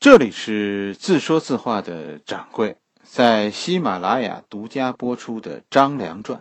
[0.00, 6.38] 这里是自说自话的掌柜，在喜马拉雅独家播出的《张良传》。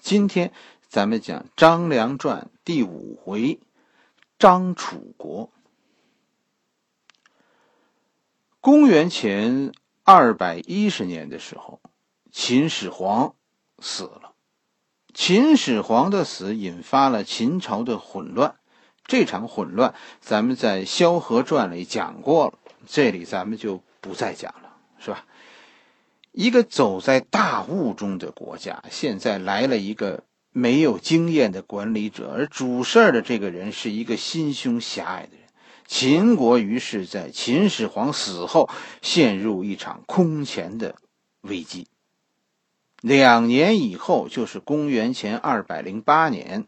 [0.00, 0.52] 今天
[0.88, 3.58] 咱们讲《张良传》第五回：
[4.38, 5.50] 张楚国。
[8.60, 9.72] 公元前
[10.04, 11.80] 二百一十年的时候，
[12.30, 13.34] 秦始皇
[13.80, 14.34] 死了。
[15.12, 18.54] 秦始皇的死引发了秦朝的混乱。
[19.04, 22.58] 这场混乱，咱们在《萧何传》里讲过了。
[22.86, 25.26] 这里咱们就不再讲了，是吧？
[26.32, 35.46] 一个走在大雾中的国家，现在来了一个没有经验的管理者，而主事儿的这个人是一个心胸狭隘的人。
[35.86, 38.68] 秦国于是，在秦始皇死后，
[39.02, 40.96] 陷入一场空前的
[41.42, 41.86] 危机。
[43.00, 46.66] 两年以后，就是公元前二百零八年，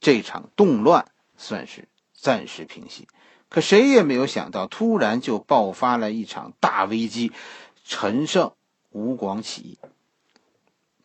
[0.00, 3.06] 这场动乱算是暂时平息。
[3.50, 7.32] 可谁也没有想到，突然就爆发了一场大危机——
[7.84, 8.52] 陈胜
[8.90, 9.78] 吴广起义。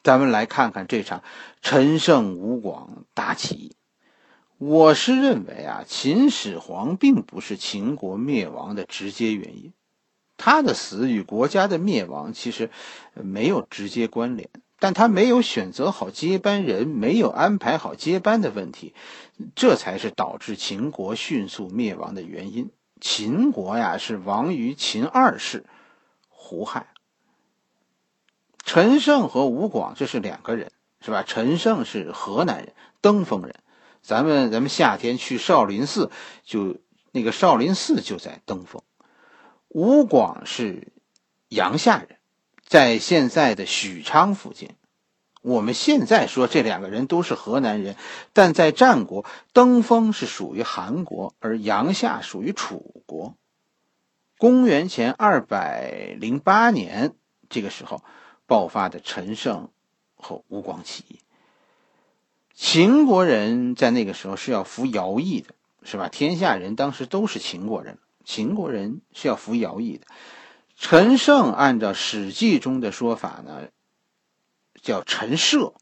[0.04, 1.24] 咱们来看看这场
[1.64, 3.76] 陈胜吴广大起义。
[4.60, 9.74] 我是认为啊，秦始皇并不是秦国灭亡的直接原因，
[10.38, 12.70] 他的死与国家的灭亡其实
[13.16, 14.50] 没有直接关联。
[14.78, 18.94] 但他没有选择好接班人，没有安排好接班的问题，
[19.56, 22.72] 这才是导致秦国迅速灭亡的原因。
[23.02, 25.66] 秦国呀，是亡于秦二世
[26.30, 26.88] 胡亥。
[28.64, 31.24] 陈胜和吴广这是两个人，是吧？
[31.24, 33.56] 陈胜是河南人，登封人。
[34.02, 36.12] 咱们咱们夏天去少林寺，
[36.44, 36.78] 就
[37.12, 38.82] 那个少林寺就在登封。
[39.68, 40.94] 吴广是
[41.50, 42.18] 阳夏人。
[42.68, 44.72] 在现在的许昌附近，
[45.46, 47.96] 我们现在说这两个人都是河南人，
[48.34, 53.36] 但在战国，登封是属于韩国，而阳夏属于楚国。
[54.40, 57.14] 公元前二百零八年，
[57.48, 58.04] 这个时候
[58.48, 59.70] 爆发的陈胜
[60.16, 61.20] 和吴广起义。
[62.56, 65.54] 秦国人在那个时候是要服徭役的，
[65.84, 66.10] 是吧？
[66.10, 70.08] 天下人当时都是秦国人，秦国人是要服徭役的。
[70.76, 73.68] 陈胜按照《史记》中的说法呢，
[74.86, 75.74] 叫陈涉，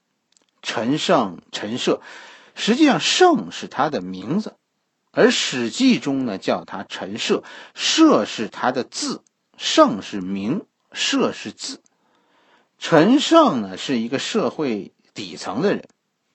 [0.61, 2.01] 陈胜、陈涉，
[2.55, 4.55] 实际上“胜”是他的名字，
[5.11, 7.43] 而《史记》中呢叫他陈涉，
[7.75, 9.21] 涉是他的字，
[9.57, 11.81] 胜是名，涉是字。
[12.79, 15.83] 陈胜呢是一个社会底层的人，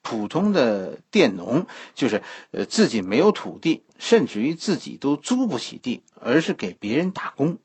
[0.02, 7.54] 普通的佃农，就是呃自己没有土地，甚至于自己都租不起地，而是给别人打工。《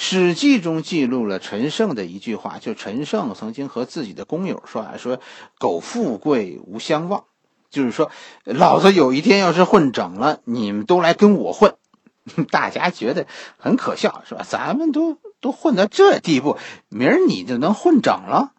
[0.00, 5.18] 史记》中记录了陈胜的一句话，就陈胜曾经和自己的工友说：“啊，说
[5.58, 7.24] 苟富贵无相忘，
[7.68, 8.08] 就是说，
[8.44, 11.74] 老子有一天要是混整了，你们都来跟我混。
[12.48, 13.26] ”大家觉得
[13.56, 14.46] 很可笑，是吧？
[14.48, 16.58] 咱们都都混到这地步，
[16.88, 18.52] 明儿你就能混整了？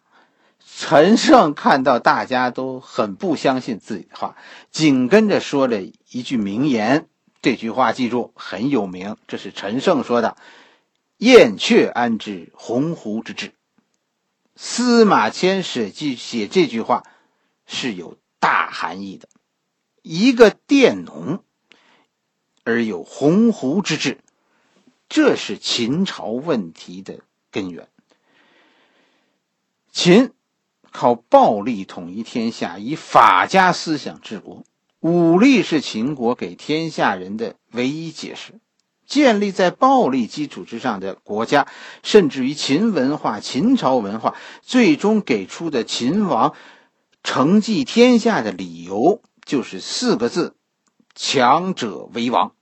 [0.76, 4.36] 陈胜看到大家都很不相信自己的话，
[4.70, 7.06] 紧跟着说了一句名言，
[7.40, 10.36] 这句话记住很有名，这是陈胜说的。
[11.20, 13.52] 燕雀安知鸿鹄之志？
[14.56, 17.02] 司马迁写记写这句话
[17.66, 19.28] 是有大含义的。
[20.00, 21.44] 一个佃农
[22.64, 24.20] 而有鸿鹄之志，
[25.10, 27.18] 这是秦朝问题的
[27.50, 27.86] 根源。
[29.92, 30.32] 秦
[30.90, 34.64] 靠暴力统一天下，以法家思想治国，
[35.00, 38.58] 武力是秦国给天下人的唯一解释。
[39.10, 41.66] 建立在暴力基础之上的国家，
[42.04, 46.54] 甚至于秦文化、秦朝文化，最终给出的秦王
[47.24, 50.54] 承继天下的理由，就是四个字：
[51.16, 52.52] 强者为王。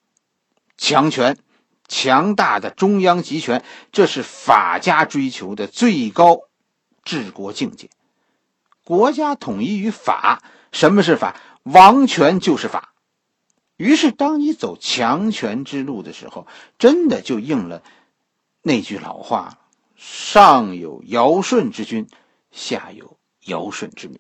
[0.79, 1.37] 强权、
[1.87, 6.41] 强大的中央集权，这是法家追求的最高
[7.05, 7.91] 治国境界。
[8.85, 10.43] 国家统一于法，
[10.73, 11.37] 什么是法？
[11.65, 12.95] 王权就是法。
[13.79, 16.47] 于是，当你走强权之路的时候，
[16.79, 17.83] 真的就应了
[18.61, 19.61] 那句老话
[19.95, 22.09] ：“上有尧舜之君，
[22.51, 23.17] 下有
[23.47, 24.19] 尧舜之民。”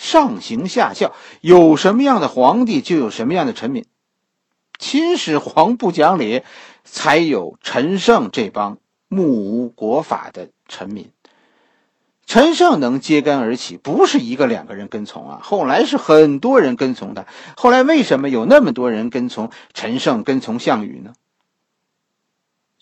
[0.00, 3.84] 上行下效，有什么样的皇帝，就有什么样的臣民。
[4.78, 6.42] 秦始皇不讲理，
[6.82, 11.12] 才有陈胜这帮目无国法的臣民。
[12.24, 17.26] 陈胜能揭竿而起，不是一个两个人跟从啊，后来是很多人跟从他。
[17.56, 21.12] 后来为什么有那么多人跟从陈胜、跟从项羽呢？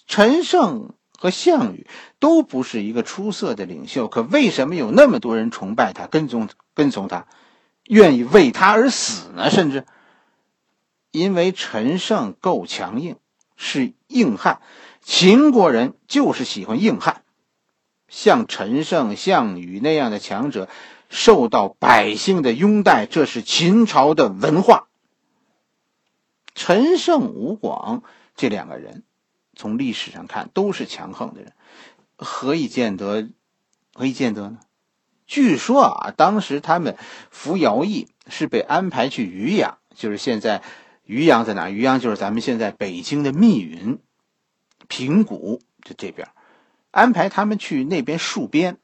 [0.07, 1.87] 陈胜和项羽
[2.19, 7.27] 都不是一个出色的领袖，可为什么有那么多人崇拜他、跟踪跟从他，
[7.85, 9.51] 愿意为他而死呢？
[9.51, 9.85] 甚至
[11.11, 13.17] 因为陈胜够强硬，
[13.57, 14.61] 是硬汉，
[15.01, 17.23] 秦国人就是喜欢硬汉，
[18.11, 20.69] 像陈胜、项羽那样的强者，
[21.09, 24.89] 受到百姓的拥戴，这是秦朝的文化。
[26.55, 28.03] 陈胜、吴广
[28.37, 29.05] 这两个人，
[29.57, 31.55] 从历史上看都是强横的人，
[32.17, 33.31] 何以见得？
[33.95, 34.59] 何以见得呢？
[35.27, 36.99] 据说啊，当时他们
[37.31, 40.63] 服徭役是被安排去渔阳，就是现在。
[41.05, 41.71] 渔阳在哪？
[41.71, 43.99] 渔阳就是咱们现在北京的密云、
[44.87, 46.29] 平谷，就这边，
[46.91, 48.79] 安排他们去那边戍边。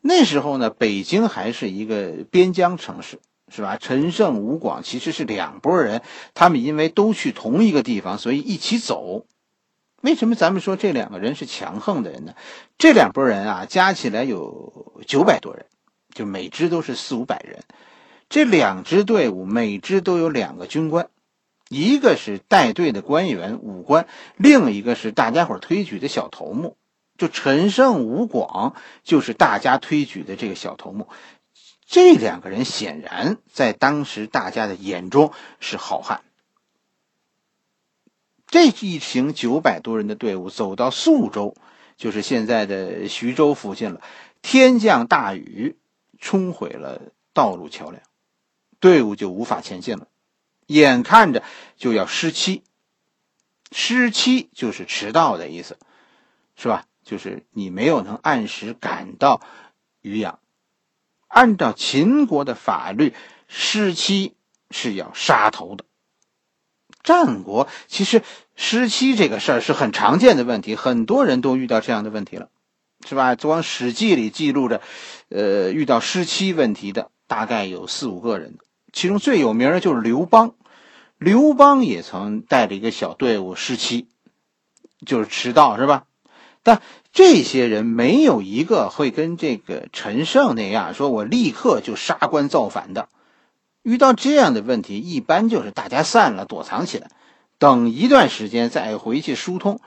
[0.00, 3.78] 那时候呢，北京还是一个边疆城市，是吧？
[3.78, 6.02] 陈胜、吴广其实是两拨人，
[6.34, 9.24] 他们因为都去同一个地方，所以一起走。
[10.02, 12.34] 为什么咱们说这两个人是强横的人呢？
[12.76, 15.64] 这两拨人啊，加起来有九百多人，
[16.14, 17.60] 就每支都是四五百人。
[18.28, 21.08] 这两支队伍每支都有两个军官。
[21.70, 26.76] 一个是带队的官员武官，另一个是大家伙推举的小头目。
[27.16, 31.08] 就陈胜、吴广就是大家推举的这个小头目。
[31.86, 36.22] 这两个人显然在当时大家的眼中是好汉。
[38.46, 41.54] 这一行九百多人的队伍走到宿州，
[41.96, 44.00] 就是现在的徐州附近了。
[44.42, 45.76] 天降大雨，
[46.18, 47.00] 冲毁了
[47.32, 48.02] 道路桥梁，
[48.80, 50.06] 队伍就无法前进了。
[50.66, 51.42] 眼看着
[51.76, 52.62] 就要失期，
[53.72, 55.78] 失期就是迟到的意思，
[56.56, 56.86] 是吧？
[57.04, 59.40] 就是你没有能按时赶到
[60.00, 60.38] 渔阳。
[61.28, 63.12] 按照秦国的法律，
[63.48, 64.34] 失期
[64.70, 65.84] 是要杀头的。
[67.02, 68.22] 战国其实
[68.54, 72.48] 失期这个事儿是很常见的问题，很多人都遇到这样的问题了，
[73.06, 73.34] 是吧？
[73.34, 74.80] 光《史记》里记录着，
[75.28, 78.58] 呃，遇到失期问题的大概有四五个人。
[78.92, 80.54] 其中最有名的就是刘邦，
[81.18, 84.08] 刘邦也曾带着一个小队伍失期，
[85.04, 86.04] 就是迟到，是吧？
[86.64, 86.82] 但
[87.12, 93.08] 这些人没有一个会跟这个陈胜那样说，我立刻就杀官造反的。
[93.82, 97.10] 遇到这样的问题，一般就是大家散了，躲藏起来，
[97.58, 99.78] 等一段时间再回去疏通。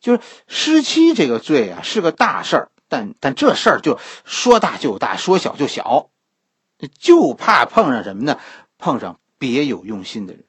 [0.00, 6.10] 就是失期这个罪啊，是个大事儿，但但这事儿就说大就大，说小就小。
[7.00, 8.38] 就怕碰上什么呢？
[8.78, 10.44] 碰上别有用心的人。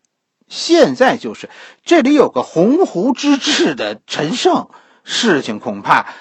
[0.48, 1.50] 现在就是
[1.84, 4.70] 这里有个鸿鹄之志的陈胜，
[5.04, 6.14] 事情恐怕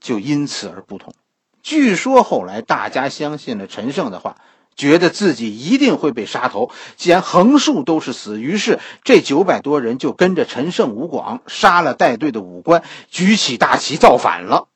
[0.00, 1.14] 就因此而不同。
[1.62, 4.36] 据说后来大家相信了陈胜的话，
[4.76, 6.70] 觉得自己一定会被杀头。
[6.96, 14.68] 既然横竖都是死，于是这九百多人就跟着陈胜、吴广杀了带队的武官，举起大旗造反了。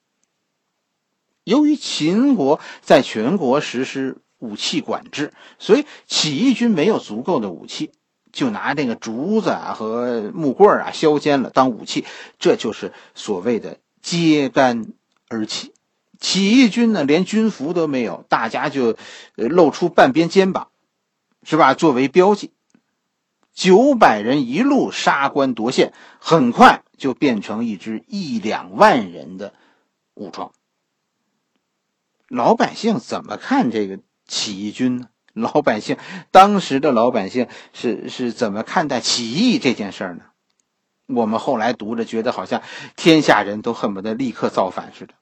[1.44, 4.18] 由于秦国在全国实施。
[4.40, 7.90] 武器管制，所以起义军没有足够的武器，
[8.32, 12.04] 就拿这个竹子啊和木棍啊削尖了当武器，
[12.38, 14.92] 这就是所谓的揭竿
[15.28, 15.72] 而起。
[16.18, 18.96] 起义军呢连军服都没有，大家就
[19.36, 20.68] 露出半边肩膀，
[21.42, 21.74] 是吧？
[21.74, 22.52] 作为标记，
[23.52, 29.54] 九百人一路杀官夺县，很快就变成一支一两万人的
[30.14, 30.52] 武装。
[32.28, 34.00] 老百姓怎么看这个？
[34.30, 35.08] 起义军呢？
[35.40, 35.96] 老百姓
[36.30, 40.22] 当时的老百姓是是怎么看待起义这件事儿呢？
[41.06, 42.60] 我们后来读着觉得好像
[42.94, 45.14] 天下人都恨不得立刻造反似的，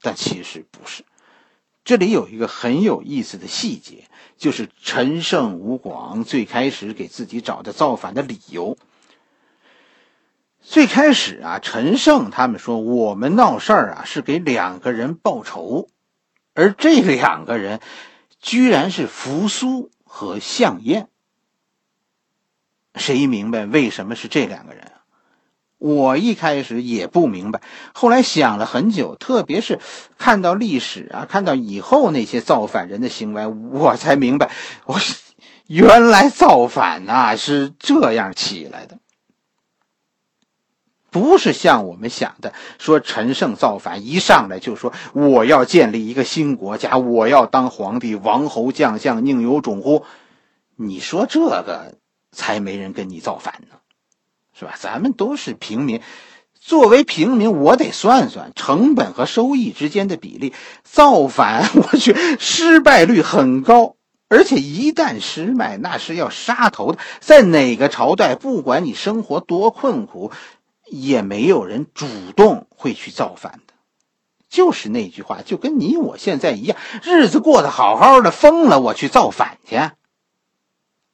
[0.00, 1.02] 但其实不是。
[1.82, 4.04] 这里有一个很有意思的细节，
[4.38, 8.78] 就是陈胜吴广最开始给自己找的造反的理由。
[10.60, 15.88] 最开始啊，陈胜他们说我们闹事儿啊是给两个人报仇，
[16.54, 17.80] 而这两个人。
[18.44, 21.08] 居然是扶苏和项燕，
[22.94, 24.92] 谁明白为什么是这两个人？
[25.78, 27.62] 我一开始也不明白，
[27.94, 29.80] 后来想了很久，特别是
[30.18, 34.50] 看到历史啊，看到以后那些造反人的行为，我才明白，
[34.84, 35.00] 我
[35.66, 38.98] 原来造反呐是这样起来的。
[41.14, 50.04] 不是像我们想的，说陈胜造反一上来就说我要建立一个新国家，我要当皇帝，王侯将相宁有种乎？
[50.74, 51.94] 你说这个
[52.32, 53.76] 才没人跟你造反呢，
[54.58, 54.74] 是吧？
[54.76, 56.00] 咱们都是平民，
[56.60, 60.52] 作为平民，我得算算成本和收益之间的比例。
[60.82, 63.94] 造反，我去，失败率很高，
[64.28, 66.98] 而且一旦失败，那是要杀头的。
[67.20, 70.32] 在哪个朝代，不管你生活多困苦。
[71.02, 73.74] 也没有人主动会去造反的，
[74.48, 79.90] 就是那句话，就跟你我现在一样，日子过得好好的，疯了我去造反去，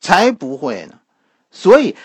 [0.00, 1.00] 才不会呢。
[1.50, 1.96] 所以，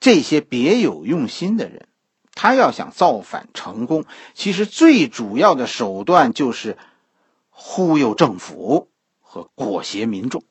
[0.00, 1.86] 这些别有用心的人
[2.34, 6.78] 他要想造反成功，其实最主要的手段就是
[7.50, 8.88] 忽悠政府
[9.20, 10.42] 和裹挟民众。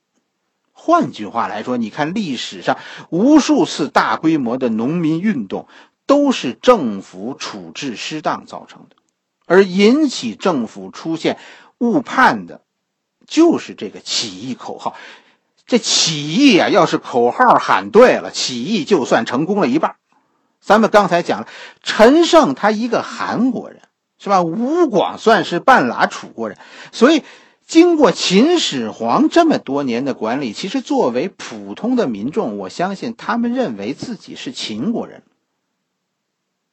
[0.72, 2.78] 换句话来说，你看历史上
[3.10, 5.68] 无数次大规模的农民运动，
[6.10, 8.96] 都是政府处置失当造成的，
[9.46, 11.38] 而引起政府出现
[11.78, 12.62] 误判的，
[13.28, 14.96] 就是这个起义口号。
[15.68, 19.98] 这起义啊，要是口号喊对了，起义就算成功了一半。
[20.60, 21.48] 咱们刚才讲了，
[21.84, 23.82] 陈胜他一个韩国人，
[24.18, 24.42] 是吧？
[24.42, 26.58] 吴广算是半拉楚国人，
[26.92, 27.22] 所以
[27.68, 35.22] 经过秦始皇这么多年的管理，其实作为普通的民众，我相信他们认为自己是秦国人。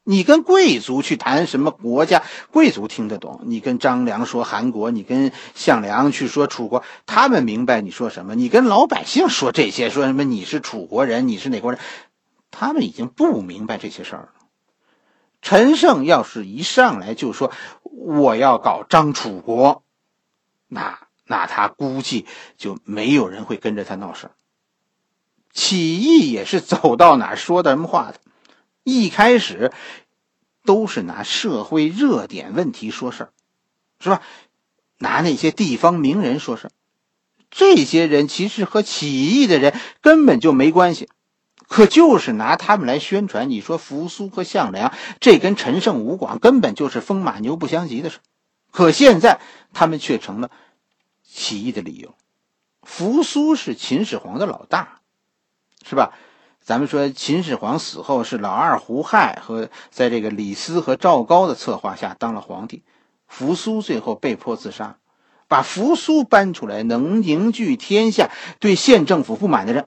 [0.08, 2.22] 你跟贵族去谈什么国家，
[2.52, 8.36] 贵族听得懂；你跟张良说韩国，你跟项梁去说楚国，他们明白你说什么。
[8.36, 11.80] 你跟老百姓说这些，说什么你是楚国人，你是哪国人？
[12.52, 14.28] 他们已经不明白这些事儿了。
[15.42, 17.50] 陈胜要是一上来就说
[17.82, 19.82] 我要搞张楚国，
[20.68, 24.30] 那那他估计就没有人会跟着他闹事儿。
[25.52, 28.20] 起义也是走到哪说的什么话的，
[28.88, 29.72] 一开始
[30.64, 33.32] 都是拿社会热点问题说事儿，
[33.98, 34.22] 是吧？
[34.98, 36.70] 拿那些地方名人说事儿，
[37.50, 41.08] 这些人其实和起义的人根本就没关系。
[41.66, 48.20] 可就是拿他们来宣传，你说扶苏和项梁，这跟陈胜吴广根本就是风马牛不相及的事。
[48.70, 49.40] 可现在
[49.72, 50.52] 他们却成了
[51.24, 52.14] 起义的理由。
[52.84, 55.00] 扶苏是秦始皇的老大，
[55.84, 56.12] 是吧？
[56.66, 62.82] 咱们说秦始皇死后是老二胡亥和在这个李斯和赵高的策划下当了皇帝，
[63.28, 64.96] 扶苏最后被迫自杀，
[65.46, 69.87] 把扶苏搬出来，能凝聚天下对县政府不满的人。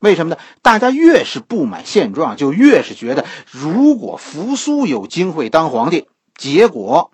[0.00, 0.40] 为什么呢？
[0.62, 7.12] 大家越是不满现状，就越是觉得，如果扶苏有机会当皇帝，结果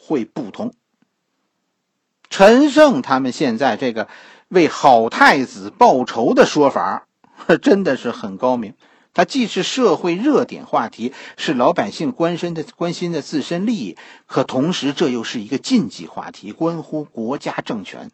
[0.00, 0.72] 会不同。
[2.28, 4.06] 陈胜他们现在这个
[4.46, 7.08] 为好太子报仇的说法，
[7.62, 8.74] 真的是很高明。
[9.12, 18.12] 它既是社会热点话题，是老百姓关心的关心的自身利益，可同时这又是一个禁忌话题，关乎国家政权，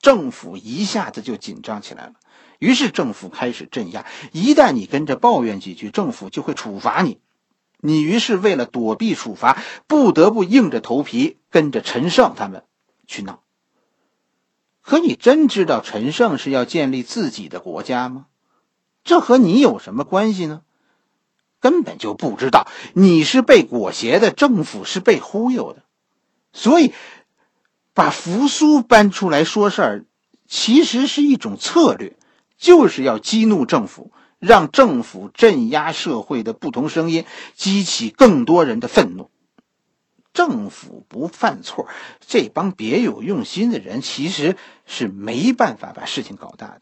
[0.00, 2.12] 政府一下子就紧张起来了。
[2.60, 7.18] 于是政府开始镇压，一旦你跟着抱怨几句，政府就会处罚你。
[7.80, 12.62] 你于是为了躲避处罚，不得不硬着头皮跟着陈胜他们
[13.08, 13.42] 去闹。
[14.82, 18.26] 可你真知道陈胜是要建立自己的国家吗？
[19.04, 20.62] 这和你有什么关系呢？
[21.60, 25.82] 根本就不知道，你是被裹挟的，政府是被忽悠的。
[26.52, 26.92] 所以，
[27.94, 30.04] 把扶苏搬出来说事儿，
[30.46, 32.16] 其实是一种策略。
[32.56, 37.24] 就是要激怒政府，让政府镇压社会的不同声音，
[37.54, 39.30] 激起更多人的愤怒。
[40.32, 41.86] 政府不犯错，
[42.18, 46.80] 这帮别有用心的人其实是没办法把事情搞大的。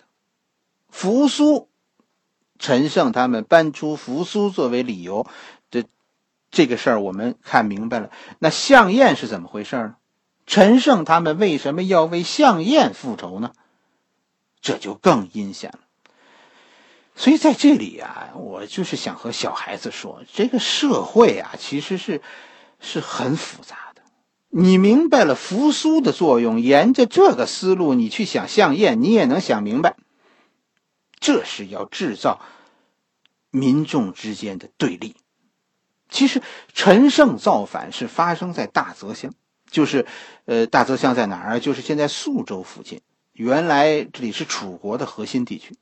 [0.89, 1.69] 扶苏，
[2.59, 5.27] 陈胜他们搬出扶苏作为理由，
[5.71, 5.85] 这
[6.51, 8.11] 这个事儿我们看明白了。
[8.39, 9.97] 那项燕是怎么回事呢？
[10.47, 13.53] 陈胜他们为什么要为项燕复仇呢？
[14.61, 15.81] 这就更阴险了。
[17.15, 22.21] 所以在这里啊，我就是想和小孩子说，这个社会啊，其实是
[22.79, 24.03] 是很复杂的。
[24.51, 29.97] 你明白了扶苏的作用，沿着这个思路，你去想项燕，你也能想明白。
[31.27, 32.41] 这是要制造
[33.51, 35.17] 民众之间的对立。
[36.09, 36.41] 其实
[36.73, 39.35] 陈胜造反是发生在大泽乡，
[39.69, 40.07] 就是
[40.45, 41.59] 呃，大泽乡在哪儿？
[41.59, 43.01] 就是现在宿州附近。
[43.33, 45.75] 原来这里是楚国的核心地区，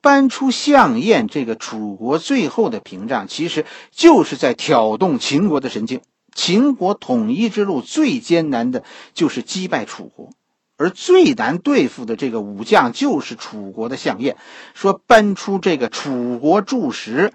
[0.00, 6.00] 搬出项燕这个楚国最后的屏障，其实就是在挑动秦国的神经。
[6.32, 10.30] 秦国统一之路最艰难的就是击败楚国，
[10.76, 14.36] 而最难对付的这个武将就是楚国的项燕。
[14.74, 17.32] 说搬出这个楚国柱石，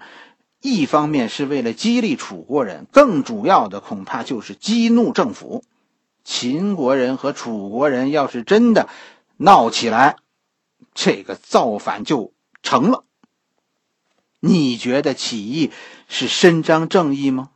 [0.60, 5.64] 一方面是为了激励楚国人，更主要的恐怕就是激怒政府。
[6.24, 8.88] 秦国人和楚国人要是真的。
[9.38, 10.16] 闹起来，
[10.94, 12.32] 这个造反就
[12.62, 13.02] 成了。
[14.38, 15.72] 你觉得起义
[16.08, 17.50] 是伸张正义吗？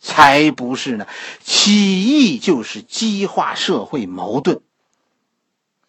[0.00, 1.06] 才不是呢！
[1.44, 4.62] 起义就是激化社会矛盾。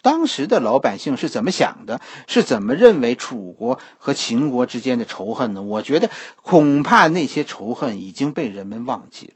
[0.02, 2.02] 当时的老百姓是怎么想的？
[2.28, 5.62] 是怎么认为楚国和秦国之间的仇恨呢？
[5.62, 6.10] 我觉得
[6.42, 9.34] 恐怕那些仇恨已经被人们忘记了。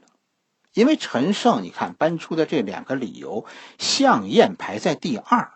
[0.73, 3.45] 因为陈胜，你看搬出的这两个理由，
[3.77, 5.51] 项燕排在第二。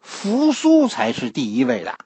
[0.00, 1.98] 扶苏才是第一位的，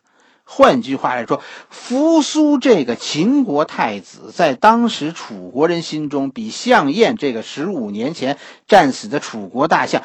[0.43, 1.41] 换句话来说，
[1.71, 10.03] 扶苏这个秦国太子，在当时楚国人心中，比项燕这个十五年前战死的楚国大将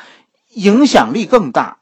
[0.50, 1.80] 影响力更大。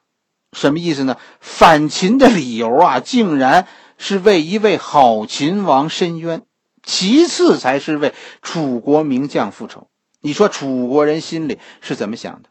[0.54, 1.18] 什么意思呢？
[1.40, 6.46] 反秦的理由啊，竟然是为一位好秦王申冤，
[6.84, 9.90] 其次才是为楚国名将复仇。
[10.22, 12.50] 你说楚国人心里是怎么想的？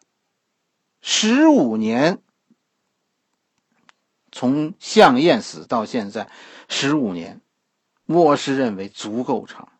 [1.00, 2.18] 十五年。
[4.32, 6.28] 从项燕死到现在
[6.68, 7.40] 十五年，
[8.04, 9.70] 我是认为足够长。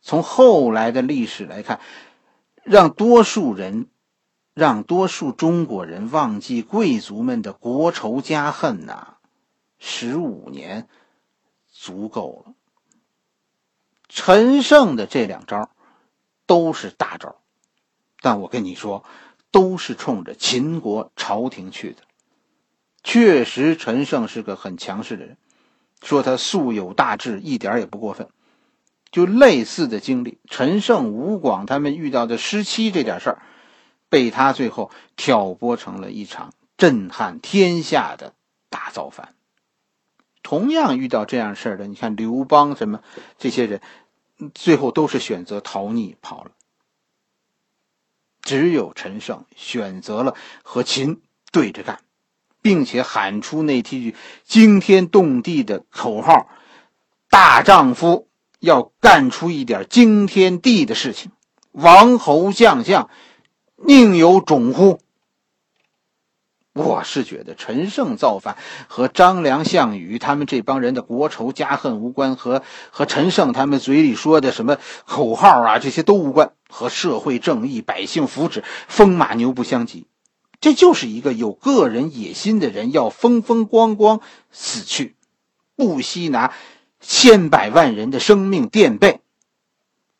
[0.00, 1.80] 从后来的历史来看，
[2.62, 3.88] 让多数人、
[4.60, 9.14] 让多数中国人忘记贵族们的国仇家恨呐，
[9.78, 10.86] 十五年
[11.72, 12.52] 足够了。
[14.10, 15.70] 陈胜的这两招
[16.44, 17.36] 都是大招，
[18.20, 19.02] 但我跟你说，
[19.50, 22.02] 都是冲着秦国朝廷去的。
[23.02, 25.38] 确实，陈胜是个很强势的人，
[26.02, 28.28] 说他素有大志，一点也不过分。
[29.10, 33.42] 就类似的经历，陈胜、吴广他们遇到的失妻这点事儿，
[34.10, 38.34] 被他最后挑拨成了一场震撼天下的
[38.68, 39.34] 大造反。
[40.42, 43.00] 同样遇到这样事儿的，你看刘邦什么
[43.38, 43.80] 这些人，
[44.54, 46.50] 最后都是选择逃匿跑了。
[48.42, 52.00] 只有陈胜选择了和秦对着干。
[52.62, 54.14] 并且喊出那几句
[54.44, 56.46] 惊天动地的口号
[57.30, 61.32] ：“大丈夫要干出一点惊天地的事情，
[61.72, 63.08] 王侯将相
[63.84, 65.00] 宁有种乎？”
[66.72, 68.56] 我是觉得陈胜造反
[68.86, 80.06] 和张良、项羽他们这帮人的国仇家恨无关，和和陈胜他们嘴里说的什么口号啊，这些都无关，和社会正义、百姓福祉、风马牛不相及。
[80.60, 84.20] 这就是一个有个人野心的人，要风风光光
[84.52, 85.16] 死去，
[85.74, 86.54] 不惜拿
[87.00, 89.20] 千百万人的生命垫背，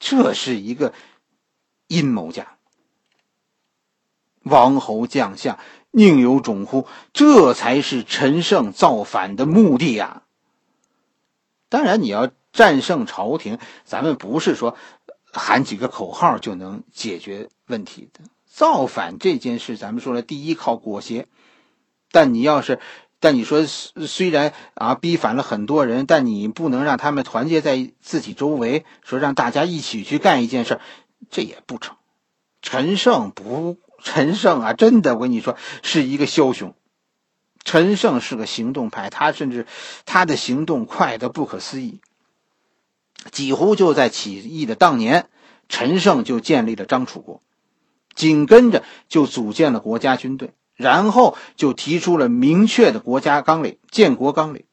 [0.01, 0.93] 这是一个
[1.87, 2.57] 阴谋家。
[4.43, 5.59] 王侯将相
[5.91, 6.87] 宁有种乎？
[7.13, 10.23] 这才是陈胜造反的目的呀！
[11.69, 14.77] 当然，你要战胜朝廷，咱们不是说
[15.33, 18.21] 喊几个口号就能解决问题的。
[18.47, 21.27] 造反这件事，咱们说了，第一靠裹挟，
[22.11, 22.81] 但你要是，
[23.21, 30.81] 但你说虽然啊逼反了很多人，但你不能让他们团结在自己周围，说让大家一起去干一件事，
[31.31, 31.97] 这也不成。
[32.63, 36.75] 陈胜不，陈胜啊，真的我跟你说是一个枭雄。
[37.63, 39.67] 陈胜是个行动派，他甚至
[40.07, 42.01] 他的行动快得不可思议，
[43.31, 45.29] 几乎就在起义的当年，
[45.69, 47.43] 陈胜就建立了张楚国。
[48.15, 54.65] 紧跟着就组建了国家军队，然后就提出了明确的国家纲领、建国纲领，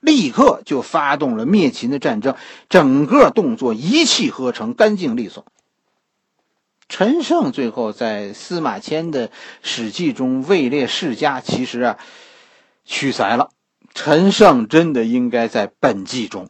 [0.00, 2.34] 立刻就发动了灭秦的战争，
[2.68, 5.46] 整个动作一气呵成、干净利索。
[6.88, 9.28] 陈胜最后在司马迁的
[9.62, 11.98] 《史记》中位列世家，其实啊，
[12.84, 13.50] 屈才了。
[13.94, 16.48] 陈胜真的应该在本纪中。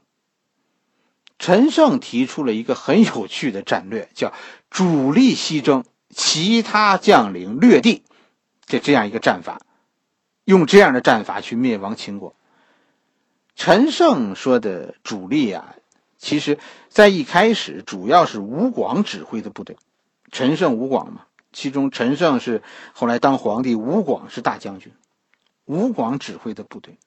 [1.39, 4.33] 陈胜提出了一个很有趣的战略，叫
[4.71, 5.85] “主力西征”。
[6.09, 8.03] 其他将领掠地，
[8.65, 9.61] 这这样一个战法，
[10.45, 12.35] 用这样的战法去灭亡秦国。
[13.55, 15.75] 陈胜说的主力啊，
[16.17, 19.77] 其实，在一开始主要是吴广指挥的部队。
[20.31, 22.63] 陈胜、吴广嘛，其中陈胜是
[22.93, 24.93] 后来当皇帝，吴广是大将军。
[25.65, 26.99] 吴广指挥的部队。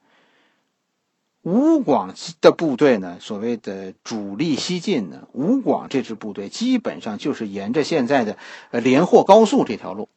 [1.42, 3.18] 吴广的部队呢？
[3.22, 5.28] 所谓的主力西进呢？
[5.32, 8.38] 吴广这支部队基本上就是沿着现在的
[8.72, 10.10] 呃连霍高速这条路，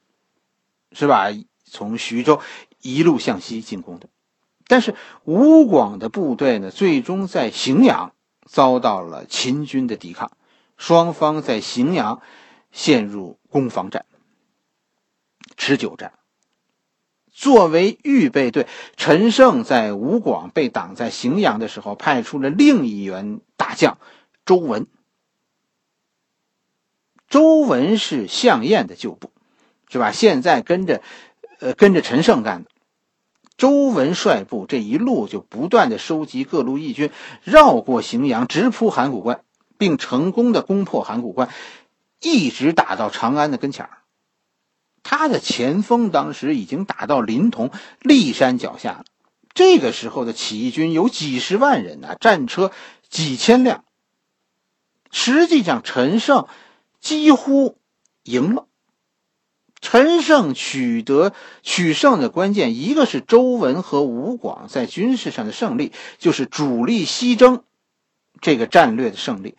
[0.91, 1.29] 是吧？
[1.65, 2.41] 从徐州
[2.81, 4.09] 一路向西进攻的。
[4.67, 8.13] 但是吴广的部队呢，最终在荥阳
[8.45, 10.33] 遭到了秦军的抵抗，
[10.77, 12.21] 双方在荥阳
[12.73, 14.05] 陷入攻防战、
[15.57, 16.15] 持久战。
[17.31, 23.97] 作为预备队，陈胜在吴广被挡在荥阳的时候，派出了另一员大将
[24.45, 24.87] 周文。
[27.29, 29.31] 周文是项燕的旧部，
[29.89, 30.13] 是吧？
[30.13, 31.01] 现在跟着，
[31.61, 32.71] 呃，跟着陈胜干的。
[33.57, 37.11] 周文率部这一路就不断的收集各路义军，
[37.43, 39.43] 绕过荥阳，直扑函谷关，
[39.79, 41.49] 并成功的攻破函谷关，
[42.23, 43.99] 一直打到长安的跟前儿。
[45.03, 49.05] 他的前锋当时已经打到临潼骊山脚下了。
[49.53, 52.71] 这个时候的起义军有几十万人呐，战车
[53.11, 53.85] 几千辆。
[55.11, 56.47] 实际上，陈胜
[57.01, 57.77] 几乎
[58.23, 58.67] 赢了。
[59.83, 67.65] 陈胜取得取胜的关键，一个是周文和吴广在军事上的胜利，就是主力西征
[68.41, 69.57] 这个战略的胜利；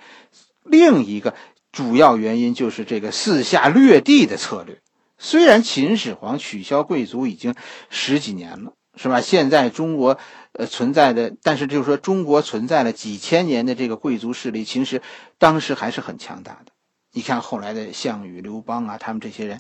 [0.64, 1.36] 另一个
[1.74, 4.80] 主要原因就是这个四下掠地的策略。
[5.18, 7.56] 虽然秦始皇取消贵族已经
[7.90, 9.20] 十几年了，是吧？
[9.22, 10.20] 现在中国
[10.52, 15.02] 呃存在的，但是就是说中国存在了几千年的这个贵族势力，其实
[15.40, 16.74] 当时还是很强大的。
[17.12, 19.60] 你看后来的项羽、刘邦啊，他们这些人，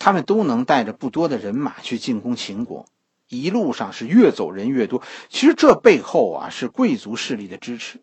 [0.00, 2.86] 他们都能带着不多的人马去进攻秦国，
[3.28, 5.00] 一路上是越走人越多。
[5.28, 8.00] 其实这背后啊是贵族势力的支持。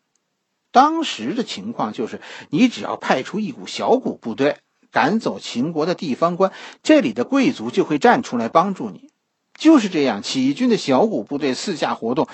[0.73, 4.57] 当时的情况就是，你只要派出一股小股部队。
[4.91, 9.09] 赶走秦国的地方官，这里的贵族就会站出来帮助你。
[9.55, 12.27] 就是这样，起义军的小股部队四下活动，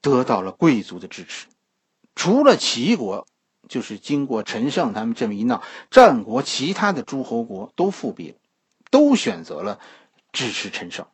[0.00, 1.46] 得到了贵族的支持。
[2.16, 3.24] 除了齐国，
[3.68, 8.34] 就是经过陈胜他们这么一闹，战国其他的诸侯国都复辟了，
[8.90, 9.78] 都选择了
[10.32, 11.06] 支持陈胜。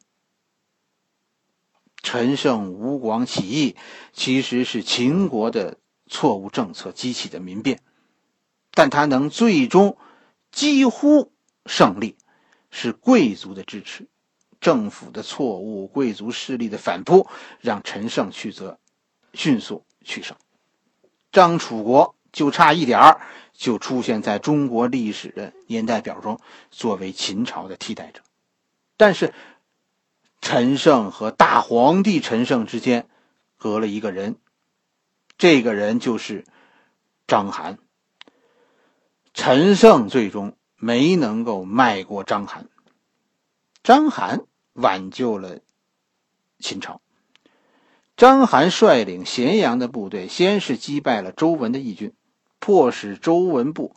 [2.02, 3.76] 陈胜吴广起义
[4.14, 7.80] 其实是秦国的错误政策激起的民变，
[8.72, 9.96] 但他能最终。
[10.52, 11.32] 几乎
[11.66, 12.16] 胜利，
[12.70, 14.08] 是贵族的支持，
[14.58, 17.26] 政府的错误，贵族势力的反扑，
[17.60, 18.78] 让陈胜取得
[19.34, 20.34] 迅速取胜。
[21.30, 23.20] 张楚国就差一点儿
[23.52, 26.40] 就出现在中国历史的年代表中，
[26.70, 28.22] 作为秦朝的替代者。
[28.96, 29.34] 但是，
[30.40, 33.10] 陈胜和大皇帝陈胜之间
[33.58, 34.36] 隔了一个人，
[35.38, 36.44] 这个人就是
[37.26, 37.76] 章邯。
[39.34, 42.64] 陈胜最终没能够迈过章邯，
[43.82, 45.58] 章邯挽救了
[46.58, 47.02] 秦朝。
[48.16, 52.14] 章邯率领咸阳的部队，先是击败了周文的义军，
[52.60, 53.94] 迫使周文部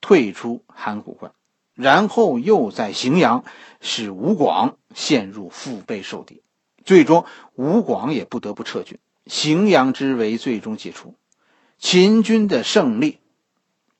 [0.00, 1.32] 退出函谷关，
[1.74, 3.44] 然后又在荥阳
[3.80, 6.42] 使吴广陷入腹背受敌，
[6.84, 7.24] 最终
[7.54, 8.98] 吴广也不得不撤军，
[9.30, 11.14] 荥阳之围最终解除，
[11.78, 13.18] 秦军的胜利。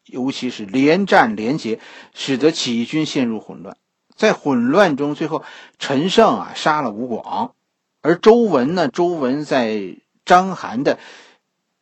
[0.07, 1.79] 尤其是连战连捷，
[2.15, 3.77] 使得起义军陷入混乱。
[4.17, 5.45] 在混乱中，最后
[5.79, 7.55] 陈胜啊杀了吴广，
[8.01, 10.99] 而周文呢，周文在章邯的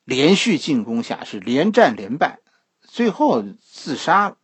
[0.04, 2.40] 连续进攻下是连战连败，
[2.82, 4.36] 最后自杀了。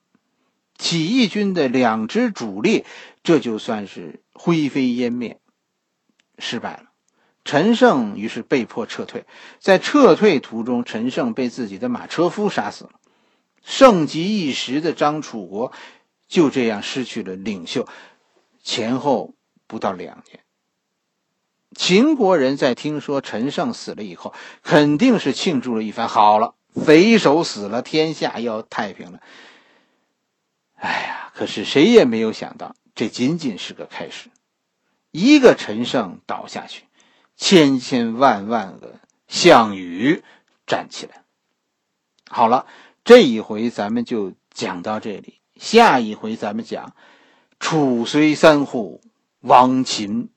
[0.78, 2.86] 起义军的两支主力，
[3.22, 5.38] 这就算是灰飞烟灭，
[6.38, 6.93] 失败了。
[7.44, 9.26] 陈胜于是被迫撤退，
[9.60, 12.90] 在撤退途中，陈胜被自己的马车夫杀死了。
[13.62, 15.72] 盛极一时的张楚国
[16.26, 17.86] 就这样失去了领袖，
[18.62, 19.34] 前后
[19.66, 20.40] 不到两年。
[21.76, 26.08] 秦国人在听说陈胜死了以后，肯定是庆祝了一番。
[26.08, 29.20] 好了，匪首死了，天下要太平了。
[30.76, 34.30] 哎呀，可是谁也没有想到，这仅仅是个开始。
[35.10, 36.84] 一个陈胜倒下去，
[37.36, 40.22] 千千万万个项羽
[40.66, 41.22] 站起来。
[42.28, 42.66] 好了。
[43.06, 46.96] 这一回咱们就讲到这里，下一回咱们讲
[47.60, 49.02] 楚虽三户，
[49.40, 50.30] 亡秦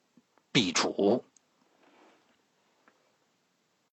[0.51, 1.23] 必楚。